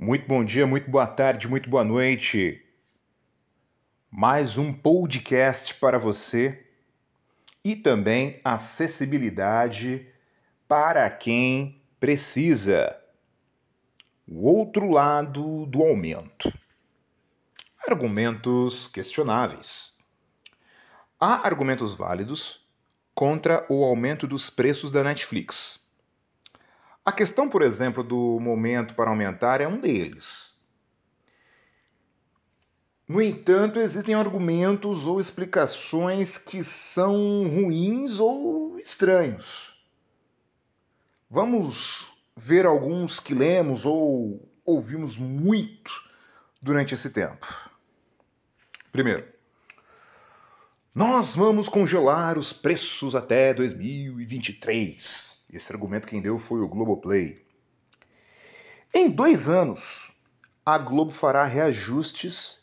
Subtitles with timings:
[0.00, 2.64] Muito bom dia, muito boa tarde, muito boa noite.
[4.08, 6.64] Mais um podcast para você
[7.64, 10.06] e também acessibilidade
[10.68, 12.96] para quem precisa.
[14.24, 16.56] O outro lado do aumento.
[17.84, 19.94] Argumentos questionáveis.
[21.18, 22.64] Há argumentos válidos
[23.16, 25.87] contra o aumento dos preços da Netflix.
[27.08, 30.52] A questão, por exemplo, do momento para aumentar é um deles.
[33.08, 39.74] No entanto, existem argumentos ou explicações que são ruins ou estranhos.
[41.30, 45.90] Vamos ver alguns que lemos ou ouvimos muito
[46.60, 47.70] durante esse tempo.
[48.92, 49.26] Primeiro,
[50.94, 55.37] nós vamos congelar os preços até 2023.
[55.50, 57.42] Esse argumento quem deu foi o Globoplay.
[58.94, 60.12] Em dois anos,
[60.64, 62.60] a Globo fará reajustes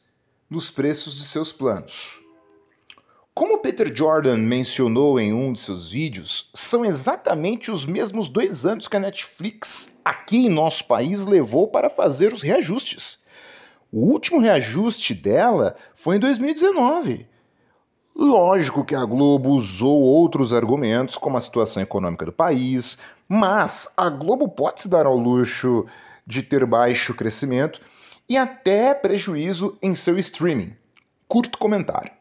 [0.48, 2.20] nos preços de seus planos.
[3.34, 8.88] Como Peter Jordan mencionou em um de seus vídeos, são exatamente os mesmos dois anos
[8.88, 13.18] que a Netflix, aqui em nosso país, levou para fazer os reajustes.
[13.92, 17.28] O último reajuste dela foi em 2019
[18.16, 24.08] Lógico que a Globo usou outros argumentos, como a situação econômica do país, mas a
[24.08, 25.86] Globo pode se dar ao luxo
[26.26, 27.82] de ter baixo crescimento
[28.30, 30.74] e até prejuízo em seu streaming.
[31.28, 32.12] Curto comentário.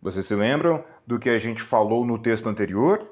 [0.00, 3.10] Vocês se lembram do que a gente falou no texto anterior?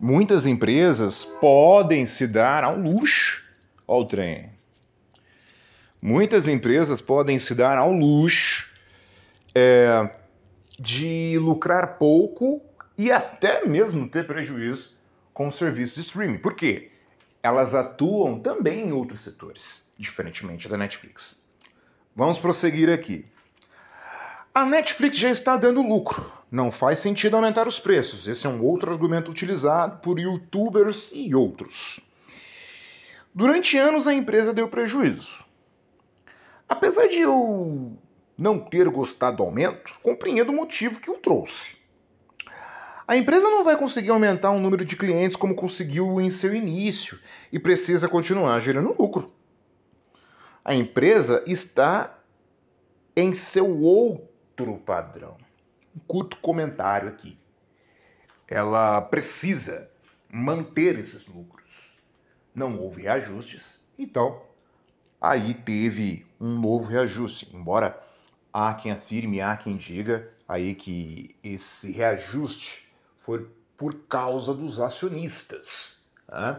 [0.00, 3.42] Muitas empresas podem se dar ao luxo.
[3.88, 4.50] Olha o trem.
[6.00, 8.72] Muitas empresas podem se dar ao luxo.
[9.54, 10.08] É,
[10.78, 12.60] de lucrar pouco
[12.96, 14.96] e até mesmo ter prejuízo
[15.32, 16.38] com os serviços de streaming.
[16.38, 16.90] Por quê?
[17.42, 21.36] Elas atuam também em outros setores, diferentemente da Netflix.
[22.14, 23.24] Vamos prosseguir aqui.
[24.54, 26.32] A Netflix já está dando lucro.
[26.50, 28.26] Não faz sentido aumentar os preços.
[28.26, 32.00] Esse é um outro argumento utilizado por youtubers e outros.
[33.34, 35.44] Durante anos a empresa deu prejuízo.
[36.66, 37.98] Apesar de eu
[38.36, 41.76] não ter gostado do aumento, compreendo o motivo que o trouxe.
[43.08, 47.18] A empresa não vai conseguir aumentar o número de clientes como conseguiu em seu início
[47.52, 49.32] e precisa continuar gerando lucro.
[50.64, 52.18] A empresa está
[53.14, 55.36] em seu outro padrão.
[55.94, 57.38] Um curto comentário aqui.
[58.48, 59.88] Ela precisa
[60.28, 61.96] manter esses lucros.
[62.52, 64.42] Não houve ajustes, então
[65.20, 68.05] aí teve um novo reajuste, embora
[68.58, 73.46] Há quem afirme, há quem diga aí que esse reajuste foi
[73.76, 75.98] por causa dos acionistas.
[76.26, 76.58] Né?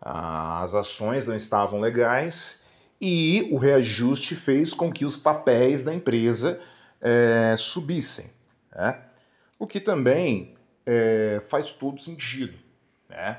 [0.00, 2.60] As ações não estavam legais
[2.98, 6.58] e o reajuste fez com que os papéis da empresa
[6.98, 8.32] é, subissem.
[8.74, 8.98] Né?
[9.58, 10.54] O que também
[10.86, 12.56] é, faz todo sentido.
[13.06, 13.38] Né?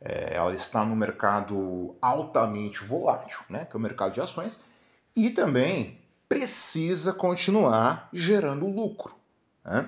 [0.00, 3.66] É, ela está no mercado altamente volátil, né?
[3.66, 4.58] que é o mercado de ações,
[5.14, 6.00] e também
[6.32, 9.14] precisa continuar gerando lucro.
[9.62, 9.86] Né?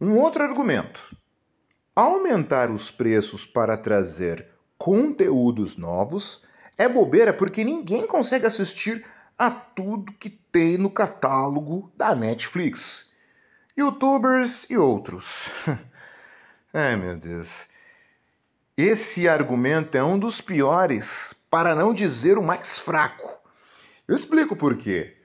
[0.00, 1.16] Um outro argumento:
[1.94, 6.44] aumentar os preços para trazer conteúdos novos
[6.78, 9.04] é bobeira porque ninguém consegue assistir
[9.36, 13.10] a tudo que tem no catálogo da Netflix.
[13.76, 15.66] Youtubers e outros.
[16.72, 17.66] Ai meu Deus.
[18.76, 23.41] Esse argumento é um dos piores, para não dizer o mais fraco.
[24.08, 25.16] Eu explico por quê.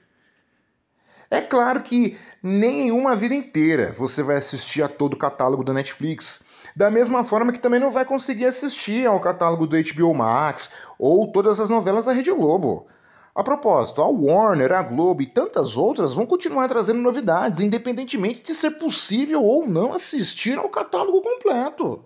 [1.30, 5.74] É claro que nem uma vida inteira você vai assistir a todo o catálogo da
[5.74, 6.40] Netflix.
[6.74, 11.30] Da mesma forma que também não vai conseguir assistir ao catálogo do HBO Max ou
[11.30, 12.86] todas as novelas da Rede Globo.
[13.34, 18.54] A propósito, a Warner, a Globo e tantas outras vão continuar trazendo novidades, independentemente de
[18.54, 22.04] ser possível ou não assistir ao catálogo completo.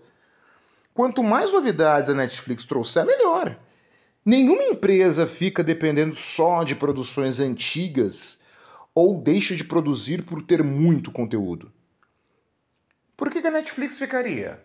[0.93, 3.57] Quanto mais novidades a Netflix trouxer, melhor.
[4.25, 8.41] Nenhuma empresa fica dependendo só de produções antigas
[8.95, 11.73] ou deixa de produzir por ter muito conteúdo.
[13.17, 14.65] Por que a Netflix ficaria?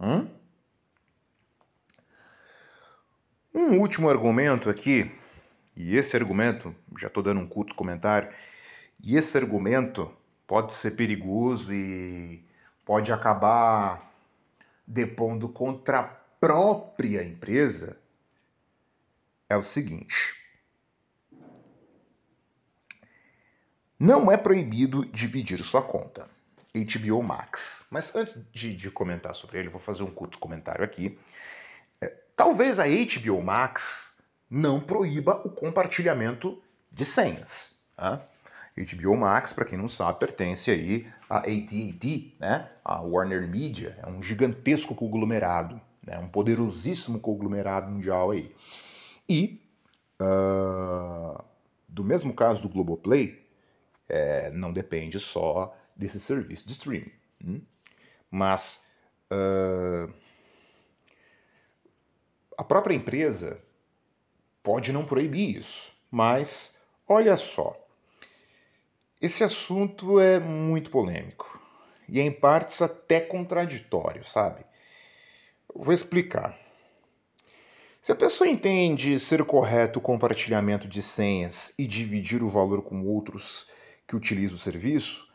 [0.00, 0.28] Hum?
[3.54, 5.08] Um último argumento aqui,
[5.76, 8.28] e esse argumento, já estou dando um curto comentário,
[9.00, 10.10] e esse argumento
[10.44, 12.44] pode ser perigoso e
[12.84, 14.12] pode acabar
[14.86, 17.98] depondo contra própria empresa
[19.48, 20.36] é o seguinte:
[23.98, 26.28] não é proibido dividir sua conta.
[26.74, 27.86] HBO Max.
[27.90, 31.18] Mas antes de, de comentar sobre ele, vou fazer um curto comentário aqui.
[31.98, 34.12] É, talvez a HBO Max
[34.50, 36.62] não proíba o compartilhamento
[36.92, 37.76] de senhas.
[37.96, 38.22] Tá?
[38.76, 42.70] HBO Max, para quem não sabe, pertence aí a AT&T, né?
[42.84, 46.18] A Warner Media, é um gigantesco conglomerado, né?
[46.18, 48.54] um poderosíssimo conglomerado mundial aí.
[49.28, 49.60] E
[50.20, 51.42] uh,
[51.88, 53.42] do mesmo caso do Globoplay,
[54.08, 57.12] é, não depende só desse serviço de streaming,
[57.42, 57.62] hum?
[58.30, 58.84] mas
[59.32, 60.12] uh,
[62.58, 63.60] a própria empresa
[64.62, 66.76] pode não proibir isso, mas
[67.08, 67.84] olha só
[69.24, 71.58] esse assunto é muito polêmico
[72.06, 74.62] e em partes até contraditório, sabe?
[75.74, 76.56] Vou explicar.
[78.00, 83.04] Se a pessoa entende ser correto o compartilhamento de senhas e dividir o valor com
[83.04, 83.66] outros
[84.06, 85.28] que utilizam o serviço,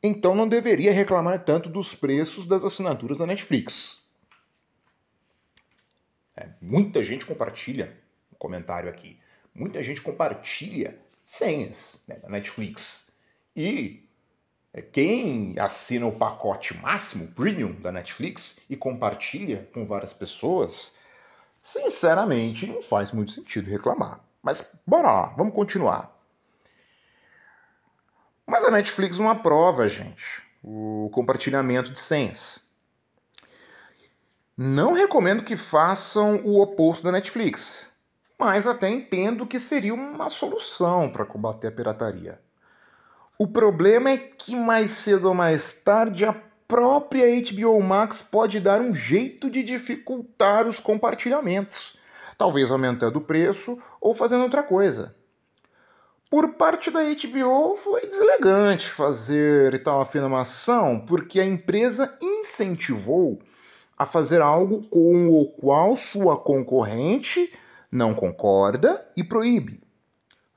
[0.00, 4.04] então não deveria reclamar tanto dos preços das assinaturas da Netflix.
[6.36, 7.98] É, muita gente compartilha,
[8.32, 9.18] um comentário aqui,
[9.52, 13.06] muita gente compartilha senhas né, da Netflix.
[13.56, 14.08] E
[14.80, 20.92] quem assina o pacote máximo, premium da Netflix, e compartilha com várias pessoas,
[21.62, 24.20] sinceramente não faz muito sentido reclamar.
[24.42, 26.10] Mas bora lá, vamos continuar.
[28.46, 32.60] Mas a Netflix não aprova, gente, o compartilhamento de senhas.
[34.56, 37.90] Não recomendo que façam o oposto da Netflix,
[38.38, 42.40] mas até entendo que seria uma solução para combater a pirataria.
[43.42, 48.80] O problema é que mais cedo ou mais tarde a própria HBO Max pode dar
[48.80, 51.96] um jeito de dificultar os compartilhamentos,
[52.38, 55.12] talvez aumentando o preço ou fazendo outra coisa.
[56.30, 63.40] Por parte da HBO foi deselegante fazer tal afirmação, porque a empresa incentivou
[63.98, 67.52] a fazer algo com o qual sua concorrente
[67.90, 69.82] não concorda e proíbe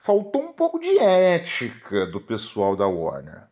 [0.05, 3.47] faltou um pouco de ética do pessoal da Warner.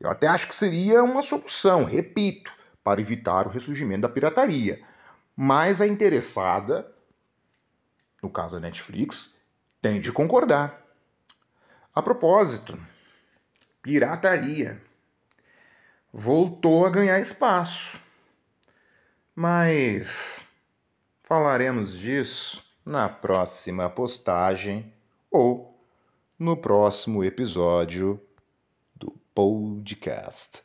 [0.00, 2.50] Eu até acho que seria uma solução, repito,
[2.82, 4.82] para evitar o ressurgimento da pirataria.
[5.36, 6.90] Mas a interessada,
[8.22, 9.34] no caso a Netflix,
[9.82, 10.82] tem de concordar.
[11.94, 12.78] A propósito,
[13.82, 14.80] pirataria
[16.10, 18.00] voltou a ganhar espaço.
[19.34, 20.40] Mas
[21.22, 24.95] falaremos disso na próxima postagem
[25.36, 25.78] ou
[26.38, 28.18] no próximo episódio
[28.94, 30.62] do podcast.